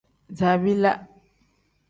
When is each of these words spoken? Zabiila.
Zabiila. 0.39 0.93